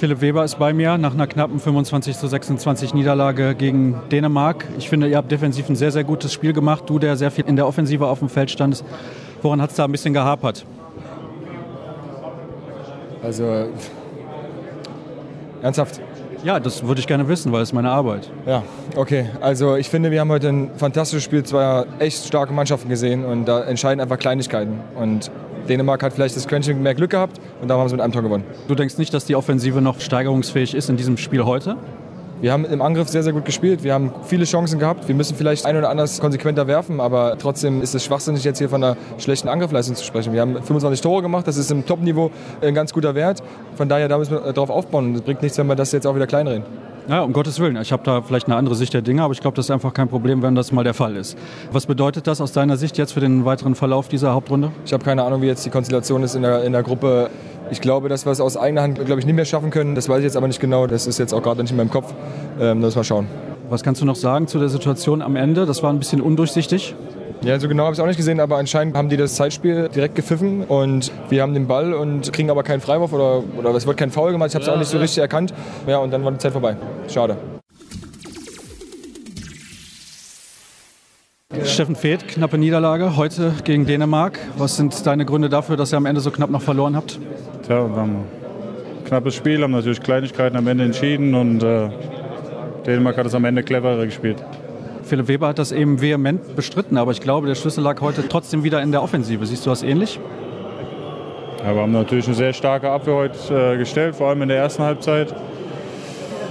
Philipp 0.00 0.22
Weber 0.22 0.44
ist 0.44 0.58
bei 0.58 0.72
mir 0.72 0.96
nach 0.96 1.12
einer 1.12 1.26
knappen 1.26 1.60
25 1.60 2.16
zu 2.16 2.26
26 2.26 2.94
Niederlage 2.94 3.54
gegen 3.54 4.00
Dänemark. 4.10 4.66
Ich 4.78 4.88
finde, 4.88 5.08
ihr 5.08 5.18
habt 5.18 5.30
defensiv 5.30 5.68
ein 5.68 5.76
sehr, 5.76 5.92
sehr 5.92 6.04
gutes 6.04 6.32
Spiel 6.32 6.54
gemacht. 6.54 6.84
Du, 6.86 6.98
der 6.98 7.18
sehr 7.18 7.30
viel 7.30 7.44
in 7.46 7.56
der 7.56 7.66
Offensive 7.66 8.06
auf 8.06 8.20
dem 8.20 8.30
Feld 8.30 8.50
standest. 8.50 8.82
Woran 9.42 9.60
hat 9.60 9.68
es 9.68 9.76
da 9.76 9.84
ein 9.84 9.92
bisschen 9.92 10.14
gehapert? 10.14 10.64
Also, 13.22 13.66
ernsthaft, 15.60 16.00
ja, 16.44 16.60
das 16.60 16.86
würde 16.86 17.00
ich 17.00 17.06
gerne 17.06 17.28
wissen, 17.28 17.52
weil 17.52 17.62
es 17.62 17.72
meine 17.72 17.90
Arbeit. 17.90 18.30
Ja, 18.46 18.62
okay. 18.96 19.30
Also 19.40 19.76
ich 19.76 19.88
finde, 19.88 20.10
wir 20.10 20.20
haben 20.20 20.30
heute 20.30 20.48
ein 20.48 20.70
fantastisches 20.76 21.24
Spiel 21.24 21.42
zweier 21.42 21.86
echt 21.98 22.26
starke 22.26 22.52
Mannschaften 22.52 22.88
gesehen 22.88 23.24
und 23.24 23.46
da 23.46 23.62
entscheiden 23.64 24.00
einfach 24.00 24.18
Kleinigkeiten. 24.18 24.80
Und 24.96 25.30
Dänemark 25.68 26.02
hat 26.02 26.12
vielleicht 26.12 26.36
das 26.36 26.48
Quäntchen 26.48 26.82
mehr 26.82 26.94
Glück 26.94 27.10
gehabt 27.10 27.40
und 27.60 27.68
da 27.68 27.76
haben 27.76 27.88
sie 27.88 27.94
mit 27.94 28.02
einem 28.02 28.12
Tor 28.12 28.22
gewonnen. 28.22 28.44
Du 28.68 28.74
denkst 28.74 28.98
nicht, 28.98 29.12
dass 29.14 29.24
die 29.24 29.36
Offensive 29.36 29.80
noch 29.80 30.00
steigerungsfähig 30.00 30.74
ist 30.74 30.90
in 30.90 30.96
diesem 30.96 31.16
Spiel 31.16 31.44
heute? 31.44 31.76
Wir 32.40 32.52
haben 32.52 32.64
im 32.64 32.80
Angriff 32.80 33.08
sehr, 33.08 33.22
sehr 33.22 33.34
gut 33.34 33.44
gespielt. 33.44 33.84
Wir 33.84 33.92
haben 33.92 34.12
viele 34.22 34.46
Chancen 34.46 34.78
gehabt. 34.78 35.06
Wir 35.08 35.14
müssen 35.14 35.36
vielleicht 35.36 35.66
ein 35.66 35.76
oder 35.76 35.90
anders 35.90 36.20
konsequenter 36.20 36.66
werfen, 36.66 36.98
aber 36.98 37.36
trotzdem 37.38 37.82
ist 37.82 37.94
es 37.94 38.02
schwachsinnig, 38.02 38.44
jetzt 38.44 38.56
hier 38.56 38.70
von 38.70 38.82
einer 38.82 38.96
schlechten 39.18 39.48
Angriffsleistung 39.48 39.94
zu 39.94 40.04
sprechen. 40.04 40.32
Wir 40.32 40.40
haben 40.40 40.54
25 40.54 41.02
Tore 41.02 41.20
gemacht, 41.20 41.46
das 41.46 41.58
ist 41.58 41.70
im 41.70 41.84
Top-Niveau 41.84 42.30
ein 42.62 42.74
ganz 42.74 42.94
guter 42.94 43.14
Wert. 43.14 43.42
Von 43.74 43.90
daher, 43.90 44.08
da 44.08 44.16
müssen 44.16 44.32
wir 44.32 44.52
darauf 44.54 44.70
aufbauen. 44.70 45.14
Es 45.16 45.20
bringt 45.20 45.42
nichts, 45.42 45.58
wenn 45.58 45.66
wir 45.66 45.76
das 45.76 45.92
jetzt 45.92 46.06
auch 46.06 46.14
wieder 46.14 46.26
kleinreden. 46.26 46.64
Ja, 47.08 47.22
um 47.22 47.32
Gottes 47.32 47.58
Willen. 47.58 47.76
Ich 47.76 47.92
habe 47.92 48.04
da 48.04 48.22
vielleicht 48.22 48.46
eine 48.46 48.56
andere 48.56 48.74
Sicht 48.74 48.94
der 48.94 49.02
Dinge, 49.02 49.22
aber 49.22 49.32
ich 49.32 49.40
glaube, 49.40 49.56
das 49.56 49.66
ist 49.66 49.70
einfach 49.70 49.92
kein 49.92 50.08
Problem, 50.08 50.42
wenn 50.42 50.54
das 50.54 50.72
mal 50.72 50.84
der 50.84 50.94
Fall 50.94 51.16
ist. 51.16 51.36
Was 51.72 51.84
bedeutet 51.86 52.26
das 52.26 52.40
aus 52.40 52.52
deiner 52.52 52.76
Sicht 52.76 52.96
jetzt 52.98 53.12
für 53.12 53.20
den 53.20 53.44
weiteren 53.44 53.74
Verlauf 53.74 54.08
dieser 54.08 54.32
Hauptrunde? 54.32 54.70
Ich 54.86 54.92
habe 54.92 55.04
keine 55.04 55.24
Ahnung, 55.24 55.42
wie 55.42 55.46
jetzt 55.46 55.66
die 55.66 55.70
Konstellation 55.70 56.22
ist 56.22 56.36
in 56.36 56.42
der, 56.42 56.62
in 56.64 56.72
der 56.72 56.82
Gruppe. 56.82 57.28
Ich 57.70 57.80
glaube, 57.80 58.08
dass 58.08 58.26
wir 58.26 58.32
es 58.32 58.40
aus 58.40 58.56
eigener 58.56 58.82
Hand, 58.82 59.04
glaube 59.04 59.20
ich, 59.20 59.26
nicht 59.26 59.36
mehr 59.36 59.44
schaffen 59.44 59.70
können. 59.70 59.94
Das 59.94 60.08
weiß 60.08 60.18
ich 60.18 60.24
jetzt 60.24 60.36
aber 60.36 60.48
nicht 60.48 60.60
genau. 60.60 60.86
Das 60.86 61.06
ist 61.06 61.18
jetzt 61.18 61.32
auch 61.32 61.42
gerade 61.42 61.62
nicht 61.62 61.70
in 61.70 61.76
meinem 61.76 61.90
Kopf. 61.90 62.12
Ähm, 62.60 62.80
müssen 62.80 62.96
wir 62.96 63.04
schauen. 63.04 63.26
Was 63.68 63.84
kannst 63.84 64.00
du 64.00 64.04
noch 64.04 64.16
sagen 64.16 64.48
zu 64.48 64.58
der 64.58 64.68
Situation 64.68 65.22
am 65.22 65.36
Ende? 65.36 65.66
Das 65.66 65.82
war 65.82 65.92
ein 65.92 66.00
bisschen 66.00 66.20
undurchsichtig. 66.20 66.96
Ja, 67.42 67.58
so 67.58 67.68
genau 67.68 67.84
habe 67.84 67.94
ich 67.94 67.98
es 67.98 68.02
auch 68.02 68.08
nicht 68.08 68.18
gesehen, 68.18 68.40
aber 68.40 68.58
anscheinend 68.58 68.96
haben 68.96 69.08
die 69.08 69.16
das 69.16 69.34
Zeitspiel 69.34 69.88
direkt 69.88 70.14
gepfiffen 70.14 70.64
und 70.64 71.10
wir 71.30 71.40
haben 71.40 71.54
den 71.54 71.68
Ball 71.68 71.94
und 71.94 72.32
kriegen 72.32 72.50
aber 72.50 72.64
keinen 72.64 72.80
Freiwurf 72.80 73.14
oder, 73.14 73.42
oder 73.56 73.70
es 73.70 73.86
wird 73.86 73.96
kein 73.96 74.10
Foul 74.10 74.32
gemacht. 74.32 74.48
Ich 74.50 74.54
habe 74.56 74.62
es 74.62 74.66
ja, 74.66 74.74
auch 74.74 74.78
nicht 74.78 74.90
so 74.90 74.98
richtig 74.98 75.18
erkannt. 75.18 75.54
Ja, 75.86 75.98
und 75.98 76.10
dann 76.12 76.22
war 76.22 76.32
die 76.32 76.38
Zeit 76.38 76.52
vorbei. 76.52 76.76
Schade. 77.08 77.36
Steffen 81.64 81.96
Feeth, 81.96 82.28
knappe 82.28 82.58
Niederlage 82.58 83.16
heute 83.16 83.54
gegen 83.64 83.86
Dänemark. 83.86 84.38
Was 84.58 84.76
sind 84.76 85.06
deine 85.06 85.24
Gründe 85.24 85.48
dafür, 85.48 85.76
dass 85.76 85.92
ihr 85.92 85.96
am 85.96 86.06
Ende 86.06 86.20
so 86.20 86.30
knapp 86.30 86.50
noch 86.50 86.62
verloren 86.62 86.94
habt? 86.94 87.18
Tja, 87.70 87.88
wir 87.88 88.00
haben 88.00 88.16
ein 88.16 89.04
knappes 89.04 89.36
Spiel, 89.36 89.62
haben 89.62 89.70
natürlich 89.70 90.00
Kleinigkeiten 90.02 90.56
am 90.56 90.66
Ende 90.66 90.82
entschieden 90.82 91.36
und 91.36 91.62
äh, 91.62 91.88
Dänemark 92.84 93.16
hat 93.16 93.26
es 93.26 93.34
am 93.36 93.44
Ende 93.44 93.62
cleverer 93.62 94.06
gespielt. 94.06 94.42
Philipp 95.04 95.28
Weber 95.28 95.46
hat 95.46 95.60
das 95.60 95.70
eben 95.70 96.00
vehement 96.00 96.56
bestritten, 96.56 96.96
aber 96.96 97.12
ich 97.12 97.20
glaube, 97.20 97.46
der 97.46 97.54
Schlüssel 97.54 97.84
lag 97.84 98.00
heute 98.00 98.26
trotzdem 98.26 98.64
wieder 98.64 98.82
in 98.82 98.90
der 98.90 99.04
Offensive. 99.04 99.46
Siehst 99.46 99.66
du 99.66 99.70
das 99.70 99.84
ähnlich? 99.84 100.18
Ja, 101.64 101.72
wir 101.72 101.82
haben 101.82 101.92
natürlich 101.92 102.26
eine 102.26 102.34
sehr 102.34 102.52
starke 102.52 102.90
Abwehr 102.90 103.14
heute 103.14 103.74
äh, 103.74 103.78
gestellt, 103.78 104.16
vor 104.16 104.30
allem 104.30 104.42
in 104.42 104.48
der 104.48 104.58
ersten 104.58 104.82
Halbzeit. 104.82 105.32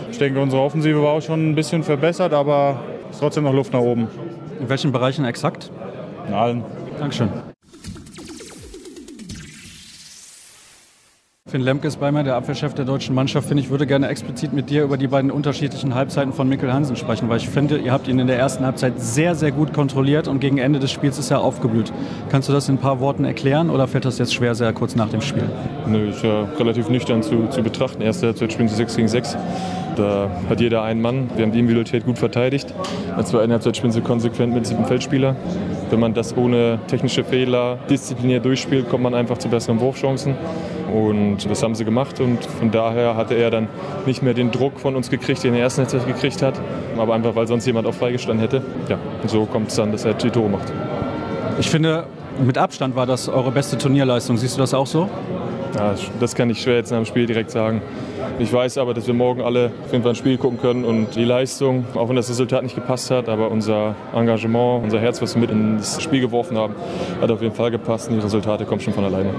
Ich 0.10 0.19
denke, 0.19 0.39
unsere 0.39 0.62
Offensive 0.62 1.04
war 1.04 1.10
auch 1.10 1.21
schon 1.21 1.50
ein 1.50 1.56
bisschen 1.56 1.83
verbessert, 1.83 2.31
aber 2.31 2.80
es 3.10 3.18
ist 3.18 3.19
trotzdem 3.19 3.44
noch 3.44 3.54
Luft 3.54 3.74
nach 3.74 3.81
oben. 3.81 4.07
In 4.57 4.69
welchen 4.69 4.94
Bereichen 4.94 5.25
exakt? 5.25 5.69
In 6.30 6.33
allen. 6.33 6.63
Dankeschön. 6.98 7.27
Finn 11.50 11.62
Lemke 11.62 11.88
ist 11.88 12.00
bei 12.00 12.12
mir, 12.12 12.24
der 12.24 12.36
Abwehrchef 12.36 12.75
der 12.75 12.86
deutschen 12.86 13.16
Mannschaft. 13.16 13.48
Finde 13.48 13.63
ich 13.63 13.72
würde 13.72 13.88
gerne 13.88 14.07
explizit 14.07 14.54
mit 14.54 14.69
dir 14.69 14.84
über 14.84 14.98
die 14.98 15.07
beiden 15.07 15.31
unterschiedlichen 15.31 15.96
Halbzeiten 15.96 16.31
von 16.31 16.48
Mikkel 16.48 16.72
Hansen 16.72 16.96
sprechen, 16.96 17.28
weil 17.28 17.38
ich 17.38 17.50
finde, 17.50 17.80
ihr 17.80 17.92
habt 17.92 18.07
ihn 18.07 18.19
in 18.19 18.28
der 18.28 18.38
ersten 18.38 18.63
Halbzeit 18.63 19.01
sehr, 19.01 19.34
sehr 19.34 19.51
gut 19.51 19.74
kontrolliert 19.74 20.28
und 20.28 20.42
gegen 20.42 20.60
Ende 20.60 20.78
des 20.78 20.92
Spiels 20.92 21.18
ist 21.18 21.31
er 21.31 21.42
aufgeblüht. 21.42 21.92
Kannst 22.30 22.50
du 22.50 22.54
das 22.54 22.69
in 22.69 22.75
ein 22.75 22.78
paar 22.78 23.00
Worten 23.00 23.25
erklären 23.25 23.72
oder 23.72 23.88
fällt 23.88 24.06
das 24.06 24.19
jetzt 24.19 24.31
schwer, 24.31 24.54
sehr 24.54 24.72
kurz 24.74 24.96
nach 24.96 25.10
dem 25.10 25.22
Spiel? 25.22 25.50
Nö, 25.88 26.10
ist 26.10 26.24
ja 26.24 26.44
relativ 26.60 26.88
nüchtern 26.88 27.24
zu, 27.24 27.48
zu 27.48 27.63
betrachten. 27.63 28.04
Erste 28.04 28.28
Halbzeit 28.28 28.54
spielen 28.54 28.68
sie 28.68 28.75
6 28.75 28.95
gegen 28.98 29.07
6. 29.07 29.36
Da 29.95 30.30
hat 30.50 30.62
jeder 30.62 30.84
einen 30.84 31.02
Mann. 31.02 31.31
Wir 31.36 31.45
haben 31.45 31.52
die 31.52 31.60
Individualität 31.60 32.06
gut 32.06 32.19
verteidigt. 32.19 32.75
In 33.10 33.16
der 33.16 33.25
zweiten 33.25 33.52
Halbzeit 33.52 33.75
spielen 33.75 33.92
sie 33.92 34.02
konsequent 34.02 34.54
mit 34.54 34.68
sieben 34.68 34.86
Feldspieler. 34.86 35.36
Wenn 35.90 36.00
man 36.00 36.13
das 36.13 36.38
ohne 36.38 36.78
technische 36.86 37.24
Fehler 37.24 37.80
diszipliniert 37.90 38.45
durchspielt, 38.45 38.88
kommt 38.88 39.02
man 39.02 39.16
einfach 39.16 39.40
zu 39.40 39.50
besseren 39.50 39.80
Wurfchancen. 39.80 40.36
Und 40.91 41.50
das 41.50 41.63
haben 41.63 41.75
sie 41.75 41.86
gemacht 41.86 42.19
und 42.19 42.44
von 42.44 42.71
daher 42.71 43.16
hatte 43.16 43.35
er 43.35 43.52
dann 43.52 43.68
nicht 44.06 44.23
mehr 44.23 44.33
den 44.33 44.52
Druck 44.52 44.80
von 44.80 44.95
uns 44.95 45.09
gekriegt, 45.09 45.44
den 45.44 45.49
er 45.49 45.49
in 45.49 45.54
der 45.56 45.64
ersten 45.64 45.81
Halbzeit 45.81 46.07
gekriegt 46.07 46.42
hat. 46.42 46.59
Aber 46.97 47.14
einfach, 47.14 47.35
weil 47.35 47.47
sonst 47.47 47.66
jemand 47.66 47.87
auch 47.87 47.94
freigestanden 47.94 48.40
hätte. 48.40 48.61
Ja, 48.87 48.97
und 49.21 49.30
so 49.30 49.45
kommt 49.45 49.69
es 49.69 49.75
dann, 49.75 49.92
dass 49.92 50.06
er 50.06 50.14
die 50.14 50.30
Tore 50.30 50.49
macht. 50.49 50.71
Ich 51.59 51.69
finde, 51.69 52.06
mit 52.44 52.57
Abstand 52.57 52.95
war 52.95 53.06
das 53.06 53.28
eure 53.30 53.52
beste 53.52 53.78
Turnierleistung. 53.78 54.37
Siehst 54.37 54.57
du 54.57 54.61
das 54.61 54.73
auch 54.73 54.87
so? 54.87 55.09
Ja, 55.75 55.94
das 56.19 56.35
kann 56.35 56.49
ich 56.49 56.61
schwer 56.61 56.75
jetzt 56.75 56.92
nach 56.92 56.97
dem 56.97 57.06
Spiel 57.06 57.25
direkt 57.25 57.52
sagen. 57.52 57.81
Ich 58.40 58.52
weiß 58.52 58.78
aber, 58.78 58.94
dass 58.94 59.06
wir 59.06 59.14
morgen 59.14 59.42
alle 59.42 59.71
auf 59.85 59.92
jeden 59.92 60.02
Fall 60.02 60.14
ein 60.14 60.16
Spiel 60.16 60.37
gucken 60.37 60.59
können 60.59 60.85
und 60.85 61.16
die 61.16 61.25
Leistung, 61.25 61.85
auch 61.95 62.07
wenn 62.07 62.16
das 62.16 62.30
Resultat 62.30 62.64
nicht 62.64 62.75
gepasst 62.75 63.11
hat, 63.11 63.28
aber 63.28 63.52
unser 63.52 63.95
Engagement, 64.16 64.83
unser 64.83 64.99
Herz, 64.99 65.21
was 65.21 65.35
wir 65.35 65.42
mit 65.42 65.52
ins 65.52 66.02
Spiel 66.02 66.21
geworfen 66.21 66.57
haben, 66.57 66.73
hat 67.21 67.30
auf 67.30 67.42
jeden 67.42 67.54
Fall 67.54 67.69
gepasst 67.69 68.09
und 68.09 68.16
die 68.16 68.21
Resultate 68.21 68.64
kommen 68.66 68.80
schon 68.80 68.94
von 68.94 69.04
alleine. 69.04 69.31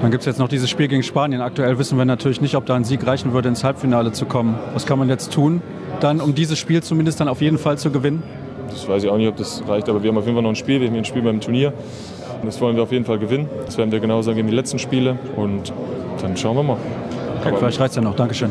Dann 0.00 0.10
gibt 0.10 0.22
es 0.22 0.26
jetzt 0.26 0.38
noch 0.38 0.48
dieses 0.48 0.70
Spiel 0.70 0.88
gegen 0.88 1.02
Spanien. 1.02 1.42
Aktuell 1.42 1.78
wissen 1.78 1.98
wir 1.98 2.06
natürlich 2.06 2.40
nicht, 2.40 2.54
ob 2.54 2.64
da 2.64 2.74
ein 2.74 2.84
Sieg 2.84 3.06
reichen 3.06 3.34
würde, 3.34 3.50
ins 3.50 3.64
Halbfinale 3.64 4.12
zu 4.12 4.24
kommen. 4.24 4.58
Was 4.72 4.86
kann 4.86 4.98
man 4.98 5.10
jetzt 5.10 5.30
tun, 5.30 5.60
dann, 6.00 6.22
um 6.22 6.34
dieses 6.34 6.58
Spiel 6.58 6.82
zumindest 6.82 7.20
dann 7.20 7.28
auf 7.28 7.42
jeden 7.42 7.58
Fall 7.58 7.76
zu 7.76 7.90
gewinnen? 7.90 8.22
Das 8.70 8.88
weiß 8.88 9.04
ich 9.04 9.10
auch 9.10 9.18
nicht, 9.18 9.28
ob 9.28 9.36
das 9.36 9.62
reicht, 9.68 9.90
aber 9.90 10.02
wir 10.02 10.08
haben 10.08 10.16
auf 10.16 10.24
jeden 10.24 10.36
Fall 10.36 10.42
noch 10.42 10.50
ein 10.50 10.56
Spiel. 10.56 10.80
Wir 10.80 10.86
haben 10.86 10.94
hier 10.94 11.02
ein 11.02 11.04
Spiel 11.04 11.20
beim 11.20 11.42
Turnier. 11.42 11.74
Das 12.42 12.58
wollen 12.62 12.76
wir 12.76 12.82
auf 12.82 12.92
jeden 12.92 13.04
Fall 13.04 13.18
gewinnen. 13.18 13.50
Das 13.66 13.76
werden 13.76 13.92
wir 13.92 14.00
genauso 14.00 14.32
gegen 14.32 14.48
die 14.48 14.54
letzten 14.54 14.78
Spiele. 14.78 15.18
Und 15.36 15.70
dann 16.22 16.34
schauen 16.34 16.56
wir 16.56 16.62
mal. 16.62 16.78
Okay, 17.40 17.54
vielleicht 17.58 17.78
reicht 17.78 17.90
es 17.90 17.96
ja 17.96 18.02
noch. 18.02 18.16
Dankeschön. 18.16 18.50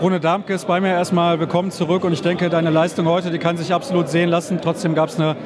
Rune 0.00 0.20
Darmke 0.20 0.54
ist 0.54 0.66
bei 0.66 0.80
mir 0.80 0.92
erstmal 0.92 1.40
willkommen 1.40 1.72
zurück 1.72 2.04
und 2.04 2.12
ich 2.12 2.22
denke, 2.22 2.48
deine 2.48 2.70
Leistung 2.70 3.06
heute, 3.06 3.30
die 3.30 3.38
kann 3.38 3.58
sich 3.58 3.74
absolut 3.74 4.08
sehen 4.08 4.30
lassen. 4.30 4.60
Trotzdem 4.62 4.94
gab 4.94 5.08
es 5.08 5.20
eine 5.20 5.36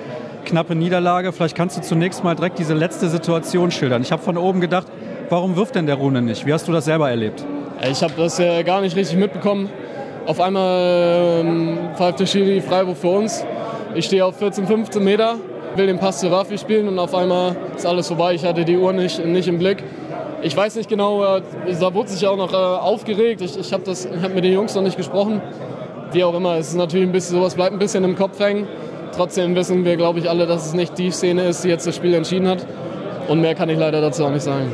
knappe 0.44 0.74
Niederlage. 0.74 1.32
Vielleicht 1.32 1.56
kannst 1.56 1.76
du 1.76 1.82
zunächst 1.82 2.24
mal 2.24 2.34
direkt 2.34 2.58
diese 2.58 2.74
letzte 2.74 3.08
Situation 3.08 3.70
schildern. 3.70 4.02
Ich 4.02 4.12
habe 4.12 4.22
von 4.22 4.36
oben 4.36 4.60
gedacht, 4.60 4.86
warum 5.28 5.56
wirft 5.56 5.74
denn 5.74 5.86
der 5.86 5.96
Rune 5.96 6.22
nicht? 6.22 6.46
Wie 6.46 6.52
hast 6.52 6.68
du 6.68 6.72
das 6.72 6.84
selber 6.84 7.10
erlebt? 7.10 7.44
Ich 7.90 8.02
habe 8.02 8.12
das 8.16 8.38
äh, 8.38 8.62
gar 8.62 8.80
nicht 8.80 8.96
richtig 8.96 9.18
mitbekommen. 9.18 9.68
Auf 10.26 10.40
einmal 10.40 11.40
ähm, 11.40 11.78
pfeift 11.96 12.20
der 12.20 12.26
Schiri 12.26 12.60
Freiwurf 12.60 12.98
für 13.00 13.08
uns. 13.08 13.44
Ich 13.94 14.04
stehe 14.04 14.24
auf 14.24 14.36
14, 14.38 14.66
15 14.66 15.02
Meter 15.02 15.36
will 15.76 15.86
den 15.86 15.98
Pass 15.98 16.20
zu 16.20 16.30
Rafi 16.30 16.58
spielen 16.58 16.88
und 16.88 16.98
auf 16.98 17.14
einmal 17.14 17.56
ist 17.76 17.86
alles 17.86 18.08
vorbei. 18.08 18.34
Ich 18.34 18.44
hatte 18.44 18.64
die 18.64 18.76
Uhr 18.76 18.92
nicht, 18.92 19.24
nicht 19.24 19.48
im 19.48 19.58
Blick. 19.58 19.82
Ich 20.42 20.56
weiß 20.56 20.76
nicht 20.76 20.88
genau, 20.88 21.24
äh, 21.36 21.42
da 21.80 21.94
wurde 21.94 22.08
sich 22.08 22.26
auch 22.26 22.36
noch 22.36 22.52
äh, 22.52 22.56
aufgeregt. 22.56 23.40
Ich, 23.40 23.58
ich 23.58 23.72
habe 23.72 23.84
hab 23.90 24.34
mit 24.34 24.44
den 24.44 24.52
Jungs 24.52 24.74
noch 24.74 24.82
nicht 24.82 24.96
gesprochen. 24.96 25.40
Wie 26.12 26.24
auch 26.24 26.34
immer, 26.34 26.56
es 26.56 26.68
ist 26.68 26.76
natürlich 26.76 27.06
ein 27.06 27.12
bisschen, 27.12 27.36
sowas 27.36 27.54
bleibt 27.54 27.72
ein 27.72 27.78
bisschen 27.78 28.04
im 28.04 28.16
Kopf 28.16 28.38
hängen. 28.38 28.66
Trotzdem 29.14 29.54
wissen 29.54 29.84
wir, 29.84 29.96
glaube 29.96 30.18
ich, 30.18 30.28
alle, 30.28 30.46
dass 30.46 30.66
es 30.66 30.74
nicht 30.74 30.96
die 30.98 31.10
Szene 31.10 31.44
ist, 31.44 31.64
die 31.64 31.68
jetzt 31.68 31.86
das 31.86 31.96
Spiel 31.96 32.14
entschieden 32.14 32.48
hat. 32.48 32.66
Und 33.28 33.40
mehr 33.40 33.54
kann 33.54 33.68
ich 33.68 33.78
leider 33.78 34.00
dazu 34.00 34.24
auch 34.24 34.30
nicht 34.30 34.42
sagen. 34.42 34.72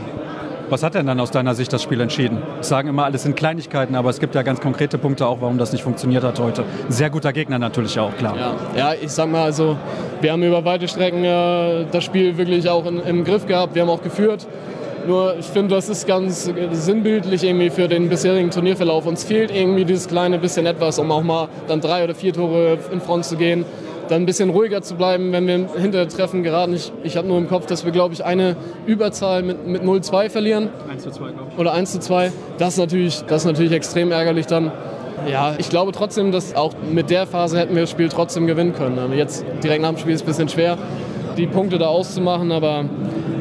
Was 0.71 0.83
hat 0.83 0.95
denn 0.95 1.07
dann 1.07 1.19
aus 1.19 1.31
deiner 1.31 1.55
Sicht 1.55 1.73
das 1.73 1.83
Spiel 1.83 2.01
entschieden? 2.01 2.43
Ich 2.61 2.67
sagen 2.67 2.89
immer, 2.89 3.05
alles 3.05 3.23
sind 3.23 3.37
Kleinigkeiten, 3.37 3.95
aber 3.95 4.11
es 4.11 4.21
gibt 4.21 4.35
ja 4.35 4.43
ganz 4.43 4.61
konkrete 4.61 4.99
Punkte 4.99 5.27
auch, 5.27 5.41
warum 5.41 5.57
das 5.57 5.73
nicht 5.73 5.83
funktioniert 5.83 6.25
hat 6.25 6.39
heute. 6.39 6.63
Ein 6.63 6.93
sehr 6.93 7.09
guter 7.09 7.33
Gegner 7.33 7.59
natürlich 7.59 7.99
auch, 7.99 8.15
klar. 8.17 8.37
Ja, 8.37 8.55
ja 8.77 8.95
ich 9.01 9.11
sag 9.11 9.31
mal, 9.31 9.45
also 9.45 9.77
wir 10.21 10.31
haben 10.31 10.43
über 10.43 10.65
weite 10.67 10.87
Strecken 10.87 11.25
äh, 11.25 11.87
das 11.91 12.05
Spiel 12.05 12.37
wirklich 12.37 12.69
auch 12.69 12.85
in, 12.85 13.01
im 13.01 13.25
Griff 13.25 13.47
gehabt. 13.47 13.75
Wir 13.75 13.83
haben 13.83 13.89
auch 13.89 14.03
geführt. 14.03 14.47
Nur 15.07 15.37
ich 15.39 15.47
finde, 15.47 15.75
das 15.75 15.89
ist 15.89 16.07
ganz 16.07 16.53
sinnbildlich 16.73 17.45
irgendwie 17.45 17.71
für 17.71 17.89
den 17.89 18.11
bisherigen 18.11 18.51
Turnierverlauf. 18.51 19.07
Uns 19.07 19.25
fehlt 19.25 19.51
irgendwie 19.51 19.87
dieses 19.87 20.07
kleine 20.07 20.39
bisschen 20.39 20.67
etwas, 20.67 20.99
um 20.99 21.11
auch 21.11 21.23
mal 21.23 21.49
dann 21.67 21.81
drei 21.81 22.05
oder 22.05 22.15
vier 22.15 22.35
Tore 22.35 22.77
in 22.93 23.01
Front 23.01 23.25
zu 23.25 23.37
gehen 23.37 23.65
dann 24.09 24.23
ein 24.23 24.27
bisschen 24.27 24.51
ruhiger 24.51 24.83
zu 24.83 24.97
bleiben, 24.97 25.33
wenn 25.33 25.47
wir 25.47 25.69
hinter 25.77 26.09
Treffen 26.09 26.43
geraten. 26.43 26.75
Ich, 26.75 26.93
ich 27.03 27.17
habe 27.17 27.29
nur 27.29 27.39
im 27.39 27.49
Kopf, 27.49 27.67
dass 27.67 27.85
wir, 27.85 27.93
glaube 27.93 28.15
ich, 28.15 28.25
eine 28.25 28.57
Überzahl 28.87 29.43
mit, 29.43 29.67
mit 29.67 29.83
0-2 29.83 30.31
verlieren. 30.31 30.71
1 30.91 31.03
zu 31.03 31.11
2, 31.11 31.31
glaube 31.33 31.51
ich. 31.53 31.59
Oder 31.59 31.73
1 31.73 31.93
zu 31.93 32.01
2. 32.01 32.33
Das 32.59 32.75
ist, 32.75 32.79
natürlich, 32.79 33.23
das 33.23 33.43
ist 33.43 33.47
natürlich 33.47 33.73
extrem 33.73 34.11
ärgerlich 34.11 34.47
dann. 34.47 34.73
Ja, 35.31 35.55
ich 35.59 35.69
glaube 35.69 35.93
trotzdem, 35.93 36.33
dass 36.33 36.55
auch 36.55 36.73
mit 36.91 37.11
der 37.11 37.27
Phase 37.27 37.59
hätten 37.59 37.75
wir 37.75 37.83
das 37.83 37.91
Spiel 37.91 38.09
trotzdem 38.09 38.47
gewinnen 38.47 38.73
können. 38.73 38.99
Also 38.99 39.15
jetzt 39.15 39.45
direkt 39.63 39.83
nach 39.83 39.91
dem 39.91 39.99
Spiel 39.99 40.15
ist 40.15 40.23
es 40.23 40.27
ein 40.27 40.29
bisschen 40.29 40.49
schwer, 40.49 40.79
die 41.37 41.47
Punkte 41.47 41.79
da 41.79 41.87
auszumachen, 41.87 42.53
aber 42.53 42.85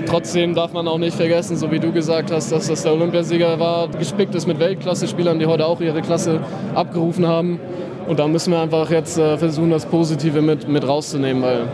trotzdem 0.08 0.56
darf 0.56 0.74
man 0.74 0.88
auch 0.88 0.98
nicht 0.98 1.16
vergessen, 1.16 1.58
so 1.58 1.72
wie 1.72 1.80
du 1.80 1.92
gesagt 1.92 2.32
hast, 2.32 2.52
dass 2.52 2.68
das 2.68 2.84
der 2.84 2.94
Olympiasieger 2.94 3.60
war, 3.60 3.88
gespickt 3.90 4.34
ist 4.36 4.48
mit 4.48 4.60
Weltklasse-Spielern, 4.60 5.40
die 5.40 5.46
heute 5.46 5.66
auch 5.66 5.82
ihre 5.82 6.02
Klasse 6.02 6.40
abgerufen 6.74 7.28
haben. 7.28 7.60
Und 8.08 8.20
da 8.20 8.28
müssen 8.28 8.52
wir 8.52 8.62
einfach 8.62 8.90
jetzt 8.90 9.18
äh, 9.18 9.38
versuchen, 9.38 9.70
das 9.70 9.86
Positive 9.86 10.42
mit, 10.42 10.68
mit 10.68 10.88
rauszunehmen, 10.88 11.44
weil 11.44 11.68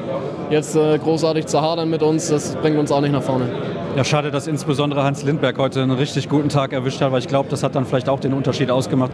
jetzt 0.49 0.75
äh, 0.75 0.97
großartig 0.97 1.45
zu 1.45 1.61
hadern 1.61 1.89
mit 1.89 2.01
uns, 2.01 2.29
das 2.29 2.55
bringt 2.55 2.77
uns 2.77 2.91
auch 2.91 3.01
nicht 3.01 3.11
nach 3.11 3.21
vorne. 3.21 3.45
Ja, 3.95 4.03
schade, 4.03 4.31
dass 4.31 4.47
insbesondere 4.47 5.03
Hans 5.03 5.23
Lindberg 5.23 5.59
heute 5.59 5.83
einen 5.83 5.91
richtig 5.91 6.27
guten 6.27 6.49
Tag 6.49 6.73
erwischt 6.73 6.99
hat, 7.01 7.11
weil 7.11 7.19
ich 7.19 7.27
glaube, 7.27 7.49
das 7.49 7.61
hat 7.61 7.75
dann 7.75 7.85
vielleicht 7.85 8.09
auch 8.09 8.19
den 8.19 8.33
Unterschied 8.33 8.71
ausgemacht. 8.71 9.11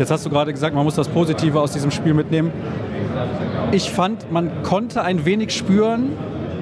Jetzt 0.00 0.10
hast 0.10 0.26
du 0.26 0.30
gerade 0.30 0.52
gesagt, 0.52 0.74
man 0.74 0.82
muss 0.82 0.96
das 0.96 1.06
Positive 1.06 1.60
aus 1.60 1.70
diesem 1.70 1.92
Spiel 1.92 2.12
mitnehmen. 2.12 2.50
Ich 3.70 3.90
fand, 3.90 4.32
man 4.32 4.64
konnte 4.64 5.02
ein 5.02 5.24
wenig 5.24 5.54
spüren, 5.54 6.10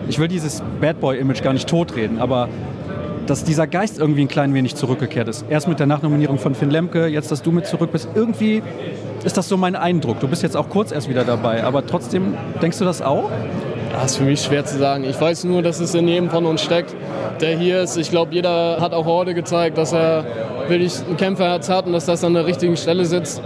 ich 0.09 0.19
will 0.19 0.29
dieses 0.29 0.63
Bad 0.81 1.01
Boy-Image 1.01 1.43
gar 1.43 1.53
nicht 1.53 1.69
totreden, 1.69 2.19
aber 2.19 2.49
dass 3.27 3.45
dieser 3.45 3.67
Geist 3.67 3.99
irgendwie 3.99 4.23
ein 4.23 4.29
klein 4.29 4.53
wenig 4.55 4.75
zurückgekehrt 4.75 5.29
ist. 5.29 5.47
Erst 5.49 5.67
mit 5.69 5.79
der 5.79 5.87
Nachnominierung 5.87 6.39
von 6.39 6.55
Finn 6.55 6.71
Lemke, 6.71 7.07
jetzt, 7.07 7.31
dass 7.31 7.43
du 7.43 7.53
mit 7.53 7.67
zurück 7.67 7.91
bist. 7.93 8.09
Irgendwie 8.15 8.63
ist 9.25 9.37
das 9.37 9.49
so 9.49 9.57
mein 9.57 9.77
Eindruck. 9.77 10.21
Du 10.21 10.29
bist 10.29 10.43
jetzt 10.43 10.57
auch 10.57 10.69
kurz 10.69 10.93
erst 10.93 11.09
wieder 11.09 11.25
dabei, 11.25 11.65
aber 11.65 11.87
trotzdem, 11.87 12.35
denkst 12.61 12.79
du 12.79 12.85
das 12.85 13.01
auch? 13.01 13.31
Das 13.93 14.13
ist 14.13 14.17
für 14.19 14.25
mich 14.25 14.43
schwer 14.43 14.65
zu 14.65 14.77
sagen. 14.77 15.05
Ich 15.05 15.19
weiß 15.21 15.45
nur, 15.45 15.63
dass 15.63 15.81
es 15.81 15.95
in 15.95 16.09
jedem 16.09 16.29
von 16.29 16.45
uns 16.47 16.63
steckt, 16.63 16.95
der 17.41 17.57
hier 17.57 17.83
ist. 17.83 17.97
Ich 17.97 18.11
glaube, 18.11 18.35
jeder 18.35 18.79
hat 18.81 18.93
auch 18.93 19.07
heute 19.07 19.35
gezeigt, 19.35 19.79
dass 19.79 19.93
er 19.93 20.25
wirklich 20.69 20.95
ein 21.09 21.17
Kämpferherz 21.17 21.69
hat 21.69 21.87
und 21.87 21.93
dass 21.93 22.05
das 22.05 22.25
an 22.25 22.35
der 22.35 22.45
richtigen 22.45 22.77
Stelle 22.77 23.05
sitzt. 23.05 23.41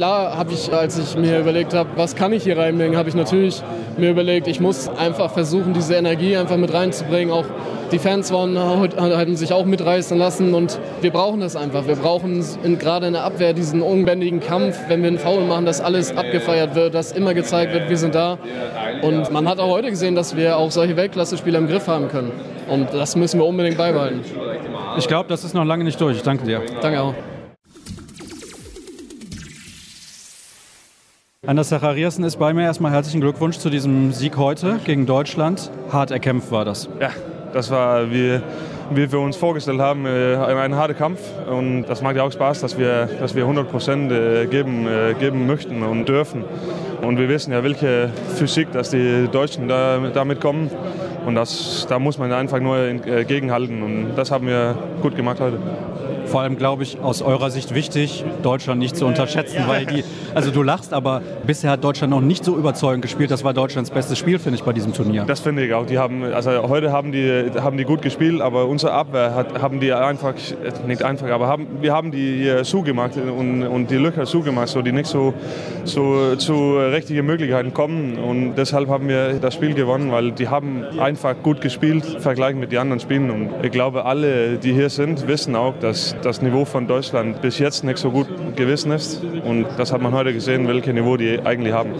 Klar 0.00 0.34
habe 0.34 0.54
ich, 0.54 0.72
als 0.72 0.96
ich 0.96 1.14
mir 1.14 1.40
überlegt 1.40 1.74
habe, 1.74 1.90
was 1.96 2.16
kann 2.16 2.32
ich 2.32 2.44
hier 2.44 2.56
reinbringen, 2.56 2.96
habe 2.96 3.10
ich 3.10 3.14
natürlich 3.14 3.62
mir 3.98 4.08
überlegt, 4.08 4.48
ich 4.48 4.58
muss 4.58 4.88
einfach 4.88 5.30
versuchen, 5.30 5.74
diese 5.74 5.94
Energie 5.94 6.38
einfach 6.38 6.56
mit 6.56 6.72
reinzubringen, 6.72 7.30
auch 7.30 7.44
die 7.92 7.98
Fans 7.98 8.32
waren, 8.32 8.58
hatten 8.58 9.36
sich 9.36 9.52
auch 9.52 9.66
mitreißen 9.66 10.16
lassen 10.16 10.54
und 10.54 10.80
wir 11.02 11.10
brauchen 11.10 11.40
das 11.40 11.54
einfach. 11.54 11.86
Wir 11.86 11.96
brauchen 11.96 12.42
gerade 12.78 13.08
in 13.08 13.12
der 13.12 13.24
Abwehr 13.24 13.52
diesen 13.52 13.82
unbändigen 13.82 14.40
Kampf, 14.40 14.78
wenn 14.88 15.02
wir 15.02 15.08
einen 15.08 15.18
Foul 15.18 15.44
machen, 15.44 15.66
dass 15.66 15.82
alles 15.82 16.16
abgefeiert 16.16 16.74
wird, 16.74 16.94
dass 16.94 17.12
immer 17.12 17.34
gezeigt 17.34 17.74
wird, 17.74 17.90
wir 17.90 17.98
sind 17.98 18.14
da. 18.14 18.38
Und 19.02 19.30
man 19.30 19.46
hat 19.46 19.58
auch 19.58 19.68
heute 19.68 19.90
gesehen, 19.90 20.14
dass 20.14 20.34
wir 20.34 20.56
auch 20.56 20.70
solche 20.70 20.96
Weltklasse-Spieler 20.96 21.58
im 21.58 21.68
Griff 21.68 21.88
haben 21.88 22.08
können. 22.08 22.32
Und 22.70 22.94
das 22.94 23.16
müssen 23.16 23.38
wir 23.38 23.44
unbedingt 23.44 23.76
beibehalten. 23.76 24.22
Ich 24.96 25.08
glaube, 25.08 25.28
das 25.28 25.44
ist 25.44 25.52
noch 25.52 25.66
lange 25.66 25.84
nicht 25.84 26.00
durch. 26.00 26.22
Danke 26.22 26.46
dir. 26.46 26.62
Danke 26.80 27.02
auch. 27.02 27.12
Anders 31.50 31.70
Zachariasen 31.70 32.22
ist 32.22 32.36
bei 32.36 32.54
mir. 32.54 32.62
Erstmal 32.62 32.92
herzlichen 32.92 33.20
Glückwunsch 33.20 33.58
zu 33.58 33.70
diesem 33.70 34.12
Sieg 34.12 34.36
heute 34.36 34.78
gegen 34.84 35.04
Deutschland. 35.04 35.72
Hart 35.90 36.12
erkämpft 36.12 36.52
war 36.52 36.64
das. 36.64 36.88
Ja, 37.00 37.10
das 37.52 37.72
war, 37.72 38.12
wie, 38.12 38.40
wie 38.90 39.10
wir 39.10 39.18
uns 39.18 39.36
vorgestellt 39.36 39.80
haben, 39.80 40.06
äh, 40.06 40.36
ein 40.36 40.76
harter 40.76 40.94
Kampf. 40.94 41.18
Und 41.50 41.86
das 41.88 42.02
macht 42.02 42.14
ja 42.14 42.22
auch 42.22 42.30
Spaß, 42.30 42.60
dass 42.60 42.78
wir, 42.78 43.08
dass 43.18 43.34
wir 43.34 43.42
100 43.42 43.68
Prozent 43.68 44.12
äh, 44.12 44.46
geben, 44.46 44.86
äh, 44.86 45.14
geben 45.18 45.48
möchten 45.48 45.82
und 45.82 46.08
dürfen. 46.08 46.44
Und 47.02 47.18
wir 47.18 47.28
wissen 47.28 47.50
ja, 47.52 47.64
welche 47.64 48.10
Physik 48.36 48.70
dass 48.70 48.90
die 48.90 49.26
Deutschen 49.26 49.66
da, 49.66 49.98
damit 50.14 50.40
kommen. 50.40 50.70
Und 51.26 51.34
das, 51.34 51.84
da 51.88 51.98
muss 51.98 52.16
man 52.16 52.30
einfach 52.32 52.60
nur 52.60 52.78
gegenhalten. 53.26 53.82
Und 53.82 54.14
das 54.14 54.30
haben 54.30 54.46
wir 54.46 54.76
gut 55.02 55.16
gemacht 55.16 55.40
heute 55.40 55.58
vor 56.30 56.42
allem, 56.42 56.56
glaube 56.56 56.84
ich, 56.84 57.00
aus 57.00 57.22
eurer 57.22 57.50
Sicht 57.50 57.74
wichtig, 57.74 58.24
Deutschland 58.42 58.78
nicht 58.78 58.96
zu 58.96 59.04
unterschätzen, 59.04 59.64
weil 59.66 59.84
die, 59.84 60.04
also 60.34 60.50
du 60.50 60.62
lachst, 60.62 60.94
aber 60.94 61.20
bisher 61.46 61.72
hat 61.72 61.84
Deutschland 61.84 62.12
noch 62.12 62.20
nicht 62.20 62.44
so 62.44 62.56
überzeugend 62.56 63.02
gespielt. 63.02 63.30
Das 63.30 63.44
war 63.44 63.52
Deutschlands 63.52 63.90
bestes 63.90 64.16
Spiel, 64.16 64.38
finde 64.38 64.58
ich, 64.58 64.64
bei 64.64 64.72
diesem 64.72 64.94
Turnier. 64.94 65.24
Das 65.26 65.40
finde 65.40 65.66
ich 65.66 65.74
auch. 65.74 65.86
Die 65.86 65.98
haben, 65.98 66.22
also 66.24 66.50
heute 66.68 66.92
haben 66.92 67.12
die, 67.12 67.50
haben 67.60 67.76
die 67.76 67.84
gut 67.84 68.00
gespielt, 68.00 68.40
aber 68.40 68.66
unsere 68.66 68.92
Abwehr 68.92 69.34
hat, 69.34 69.60
haben 69.60 69.80
die 69.80 69.92
einfach, 69.92 70.34
nicht 70.86 71.02
einfach, 71.02 71.28
aber 71.28 71.48
haben, 71.48 71.66
wir 71.80 71.92
haben 71.92 72.12
die 72.12 72.62
zugemacht 72.62 73.16
und, 73.16 73.64
und 73.64 73.90
die 73.90 73.96
Löcher 73.96 74.24
zugemacht, 74.24 74.68
so 74.68 74.82
die 74.82 74.92
nicht 74.92 75.06
so, 75.06 75.34
so 75.84 76.36
zu 76.36 76.78
richtigen 76.78 77.26
Möglichkeiten 77.26 77.74
kommen. 77.74 78.18
Und 78.18 78.54
deshalb 78.54 78.88
haben 78.88 79.08
wir 79.08 79.34
das 79.40 79.54
Spiel 79.54 79.74
gewonnen, 79.74 80.12
weil 80.12 80.30
die 80.30 80.48
haben 80.48 80.84
einfach 80.98 81.34
gut 81.42 81.60
gespielt, 81.60 82.04
vergleichen 82.20 82.60
mit 82.60 82.70
den 82.70 82.78
anderen 82.78 83.00
Spielen. 83.00 83.30
Und 83.30 83.50
ich 83.64 83.72
glaube, 83.72 84.04
alle, 84.04 84.58
die 84.58 84.72
hier 84.72 84.90
sind, 84.90 85.26
wissen 85.26 85.56
auch, 85.56 85.74
dass 85.80 86.14
das 86.22 86.42
Niveau 86.42 86.64
von 86.64 86.86
Deutschland 86.86 87.40
bis 87.42 87.58
jetzt 87.58 87.84
nicht 87.84 87.98
so 87.98 88.10
gut 88.10 88.28
gewesen 88.56 88.92
ist. 88.92 89.22
Und 89.44 89.66
das 89.76 89.92
hat 89.92 90.00
man 90.00 90.12
heute 90.12 90.32
gesehen, 90.32 90.66
welches 90.68 90.94
Niveau 90.94 91.16
die 91.16 91.40
eigentlich 91.40 91.72
haben. 91.72 91.90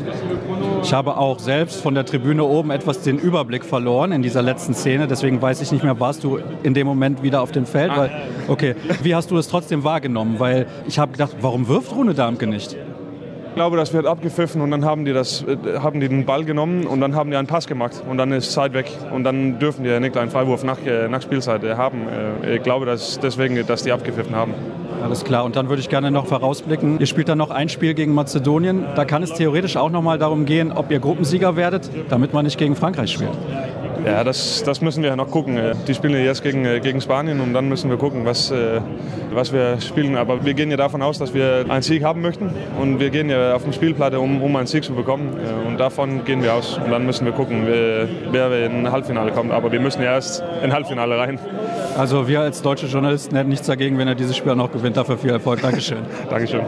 Ich 0.82 0.92
habe 0.92 1.16
auch 1.16 1.38
selbst 1.38 1.80
von 1.80 1.94
der 1.94 2.04
Tribüne 2.04 2.44
oben 2.44 2.70
etwas 2.70 3.02
den 3.02 3.18
Überblick 3.18 3.64
verloren 3.64 4.12
in 4.12 4.22
dieser 4.22 4.42
letzten 4.42 4.74
Szene. 4.74 5.06
Deswegen 5.06 5.40
weiß 5.40 5.60
ich 5.60 5.72
nicht 5.72 5.84
mehr, 5.84 5.98
warst 6.00 6.24
du 6.24 6.38
in 6.62 6.74
dem 6.74 6.86
Moment 6.86 7.22
wieder 7.22 7.42
auf 7.42 7.52
dem 7.52 7.66
Feld? 7.66 7.96
Weil, 7.96 8.10
okay, 8.48 8.74
wie 9.02 9.14
hast 9.14 9.30
du 9.30 9.36
es 9.36 9.48
trotzdem 9.48 9.84
wahrgenommen? 9.84 10.38
Weil 10.38 10.66
ich 10.86 10.98
habe 10.98 11.12
gedacht, 11.12 11.36
warum 11.40 11.68
wirft 11.68 11.94
Rune 11.94 12.14
Darmke 12.14 12.46
nicht? 12.46 12.76
Ich 13.50 13.56
glaube, 13.56 13.76
das 13.76 13.92
wird 13.92 14.06
abgepfiffen 14.06 14.60
und 14.60 14.70
dann 14.70 14.84
haben 14.84 15.04
die, 15.04 15.12
das, 15.12 15.42
äh, 15.42 15.80
haben 15.80 15.98
die 15.98 16.08
den 16.08 16.24
Ball 16.24 16.44
genommen 16.44 16.86
und 16.86 17.00
dann 17.00 17.16
haben 17.16 17.30
die 17.30 17.36
einen 17.36 17.48
Pass 17.48 17.66
gemacht 17.66 18.02
und 18.08 18.16
dann 18.16 18.30
ist 18.30 18.52
Zeit 18.52 18.74
weg 18.74 18.90
und 19.12 19.24
dann 19.24 19.58
dürfen 19.58 19.82
die 19.82 19.98
nicht 19.98 20.16
einen 20.16 20.30
Freiwurf 20.30 20.62
nach, 20.62 20.78
äh, 20.86 21.08
nach 21.08 21.20
Spielzeit 21.20 21.64
äh, 21.64 21.74
haben. 21.74 22.02
Ich 22.48 22.62
glaube, 22.62 22.86
dass 22.86 23.18
deswegen, 23.18 23.66
dass 23.66 23.82
die 23.82 23.90
abgepfiffen 23.90 24.36
haben. 24.36 24.54
Alles 25.02 25.24
klar. 25.24 25.44
Und 25.44 25.56
dann 25.56 25.68
würde 25.68 25.80
ich 25.80 25.88
gerne 25.88 26.12
noch 26.12 26.26
vorausblicken. 26.26 27.00
Ihr 27.00 27.06
spielt 27.06 27.28
dann 27.28 27.38
noch 27.38 27.50
ein 27.50 27.68
Spiel 27.68 27.94
gegen 27.94 28.14
Mazedonien. 28.14 28.84
Da 28.94 29.04
kann 29.04 29.22
es 29.22 29.32
theoretisch 29.32 29.76
auch 29.76 29.90
noch 29.90 30.02
mal 30.02 30.18
darum 30.18 30.46
gehen, 30.46 30.70
ob 30.72 30.90
ihr 30.92 31.00
Gruppensieger 31.00 31.56
werdet, 31.56 31.90
damit 32.08 32.32
man 32.32 32.44
nicht 32.44 32.56
gegen 32.56 32.76
Frankreich 32.76 33.10
spielt. 33.10 33.32
Ja, 34.04 34.24
das, 34.24 34.62
das 34.64 34.80
müssen 34.80 35.02
wir 35.02 35.14
noch 35.16 35.30
gucken. 35.30 35.58
Die 35.86 35.94
spielen 35.94 36.14
ja 36.14 36.20
jetzt 36.20 36.42
gegen, 36.42 36.64
gegen 36.80 37.00
Spanien 37.00 37.40
und 37.40 37.52
dann 37.52 37.68
müssen 37.68 37.90
wir 37.90 37.96
gucken, 37.96 38.24
was, 38.24 38.52
was 39.32 39.52
wir 39.52 39.80
spielen. 39.80 40.16
Aber 40.16 40.44
wir 40.44 40.54
gehen 40.54 40.70
ja 40.70 40.76
davon 40.76 41.02
aus, 41.02 41.18
dass 41.18 41.34
wir 41.34 41.66
einen 41.68 41.82
Sieg 41.82 42.02
haben 42.02 42.22
möchten 42.22 42.50
und 42.80 43.00
wir 43.00 43.10
gehen 43.10 43.28
ja 43.30 43.54
auf 43.54 43.64
den 43.64 43.72
Spielplatte, 43.72 44.20
um, 44.20 44.42
um 44.42 44.56
einen 44.56 44.66
Sieg 44.66 44.84
zu 44.84 44.94
bekommen. 44.94 45.36
Und 45.66 45.78
davon 45.78 46.24
gehen 46.24 46.42
wir 46.42 46.54
aus 46.54 46.78
und 46.78 46.90
dann 46.90 47.06
müssen 47.06 47.24
wir 47.24 47.32
gucken, 47.32 47.66
wer, 47.66 48.66
in 48.66 48.86
ein 48.86 48.92
Halbfinale 48.92 49.32
kommt. 49.32 49.52
Aber 49.52 49.72
wir 49.72 49.80
müssen 49.80 50.02
ja 50.02 50.12
erst 50.12 50.40
in 50.40 50.70
ein 50.70 50.72
Halbfinale 50.72 51.18
rein. 51.18 51.38
Also 51.96 52.28
wir 52.28 52.40
als 52.40 52.62
deutsche 52.62 52.86
Journalisten 52.86 53.36
hätten 53.36 53.50
nichts 53.50 53.66
dagegen, 53.66 53.98
wenn 53.98 54.08
er 54.08 54.14
dieses 54.14 54.36
Spiel 54.36 54.52
auch 54.52 54.56
noch 54.56 54.72
gewinnt. 54.72 54.96
Dafür 54.96 55.18
viel 55.18 55.30
Erfolg. 55.30 55.60
Dankeschön. 55.62 55.98
Dankeschön. 56.30 56.62